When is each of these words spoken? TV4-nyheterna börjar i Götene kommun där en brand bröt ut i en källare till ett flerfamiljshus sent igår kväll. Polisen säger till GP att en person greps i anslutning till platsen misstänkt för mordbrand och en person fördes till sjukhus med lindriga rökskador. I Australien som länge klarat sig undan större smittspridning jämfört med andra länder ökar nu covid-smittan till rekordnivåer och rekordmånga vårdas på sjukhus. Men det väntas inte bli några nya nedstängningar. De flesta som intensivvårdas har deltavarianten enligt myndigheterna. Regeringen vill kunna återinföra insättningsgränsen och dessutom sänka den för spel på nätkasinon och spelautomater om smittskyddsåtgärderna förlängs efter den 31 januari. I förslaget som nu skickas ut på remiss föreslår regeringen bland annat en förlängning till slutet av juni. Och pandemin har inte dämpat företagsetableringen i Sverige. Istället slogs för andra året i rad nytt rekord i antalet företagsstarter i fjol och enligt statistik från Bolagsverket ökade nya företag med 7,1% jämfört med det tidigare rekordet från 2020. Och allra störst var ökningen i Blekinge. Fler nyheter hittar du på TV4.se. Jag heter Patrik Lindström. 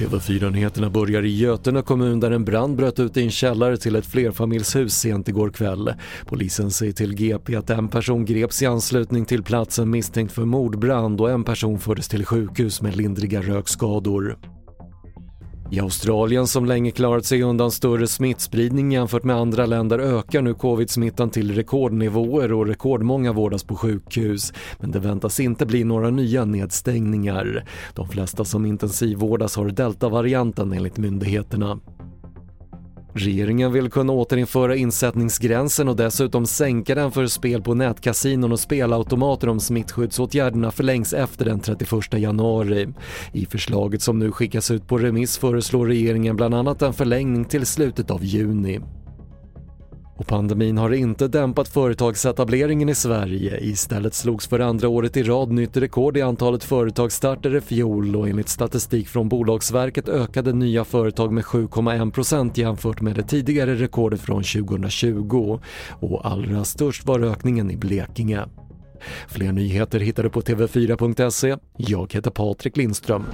TV4-nyheterna 0.00 0.90
börjar 0.90 1.22
i 1.22 1.36
Götene 1.36 1.82
kommun 1.82 2.20
där 2.20 2.30
en 2.30 2.44
brand 2.44 2.76
bröt 2.76 3.00
ut 3.00 3.16
i 3.16 3.22
en 3.22 3.30
källare 3.30 3.76
till 3.76 3.96
ett 3.96 4.06
flerfamiljshus 4.06 4.94
sent 4.94 5.28
igår 5.28 5.50
kväll. 5.50 5.94
Polisen 6.26 6.70
säger 6.70 6.92
till 6.92 7.14
GP 7.14 7.56
att 7.56 7.70
en 7.70 7.88
person 7.88 8.24
greps 8.24 8.62
i 8.62 8.66
anslutning 8.66 9.24
till 9.24 9.42
platsen 9.42 9.90
misstänkt 9.90 10.32
för 10.32 10.44
mordbrand 10.44 11.20
och 11.20 11.30
en 11.30 11.44
person 11.44 11.78
fördes 11.78 12.08
till 12.08 12.26
sjukhus 12.26 12.82
med 12.82 12.96
lindriga 12.96 13.42
rökskador. 13.42 14.38
I 15.72 15.80
Australien 15.80 16.46
som 16.46 16.66
länge 16.66 16.90
klarat 16.90 17.24
sig 17.24 17.42
undan 17.42 17.70
större 17.70 18.06
smittspridning 18.06 18.92
jämfört 18.92 19.24
med 19.24 19.36
andra 19.36 19.66
länder 19.66 19.98
ökar 19.98 20.42
nu 20.42 20.54
covid-smittan 20.54 21.30
till 21.30 21.54
rekordnivåer 21.54 22.52
och 22.52 22.66
rekordmånga 22.66 23.32
vårdas 23.32 23.64
på 23.64 23.76
sjukhus. 23.76 24.52
Men 24.78 24.90
det 24.90 24.98
väntas 24.98 25.40
inte 25.40 25.66
bli 25.66 25.84
några 25.84 26.10
nya 26.10 26.44
nedstängningar. 26.44 27.64
De 27.94 28.08
flesta 28.08 28.44
som 28.44 28.66
intensivvårdas 28.66 29.56
har 29.56 29.68
deltavarianten 29.68 30.72
enligt 30.72 30.96
myndigheterna. 30.96 31.78
Regeringen 33.12 33.72
vill 33.72 33.90
kunna 33.90 34.12
återinföra 34.12 34.76
insättningsgränsen 34.76 35.88
och 35.88 35.96
dessutom 35.96 36.46
sänka 36.46 36.94
den 36.94 37.12
för 37.12 37.26
spel 37.26 37.62
på 37.62 37.74
nätkasinon 37.74 38.52
och 38.52 38.60
spelautomater 38.60 39.48
om 39.48 39.60
smittskyddsåtgärderna 39.60 40.70
förlängs 40.70 41.12
efter 41.12 41.44
den 41.44 41.60
31 41.60 41.90
januari. 42.12 42.88
I 43.32 43.46
förslaget 43.46 44.02
som 44.02 44.18
nu 44.18 44.32
skickas 44.32 44.70
ut 44.70 44.88
på 44.88 44.98
remiss 44.98 45.38
föreslår 45.38 45.86
regeringen 45.86 46.36
bland 46.36 46.54
annat 46.54 46.82
en 46.82 46.92
förlängning 46.92 47.44
till 47.44 47.66
slutet 47.66 48.10
av 48.10 48.24
juni. 48.24 48.80
Och 50.20 50.26
pandemin 50.26 50.78
har 50.78 50.92
inte 50.92 51.28
dämpat 51.28 51.68
företagsetableringen 51.68 52.88
i 52.88 52.94
Sverige. 52.94 53.58
Istället 53.60 54.14
slogs 54.14 54.48
för 54.48 54.60
andra 54.60 54.88
året 54.88 55.16
i 55.16 55.22
rad 55.22 55.50
nytt 55.50 55.76
rekord 55.76 56.16
i 56.16 56.22
antalet 56.22 56.64
företagsstarter 56.64 57.56
i 57.56 57.60
fjol 57.60 58.16
och 58.16 58.28
enligt 58.28 58.48
statistik 58.48 59.08
från 59.08 59.28
Bolagsverket 59.28 60.08
ökade 60.08 60.52
nya 60.52 60.84
företag 60.84 61.32
med 61.32 61.44
7,1% 61.44 62.50
jämfört 62.54 63.00
med 63.00 63.16
det 63.16 63.22
tidigare 63.22 63.74
rekordet 63.74 64.20
från 64.20 64.42
2020. 64.42 65.60
Och 66.00 66.26
allra 66.26 66.64
störst 66.64 67.06
var 67.06 67.20
ökningen 67.20 67.70
i 67.70 67.76
Blekinge. 67.76 68.44
Fler 69.28 69.52
nyheter 69.52 70.00
hittar 70.00 70.22
du 70.22 70.30
på 70.30 70.40
TV4.se. 70.40 71.56
Jag 71.76 72.12
heter 72.14 72.30
Patrik 72.30 72.76
Lindström. 72.76 73.24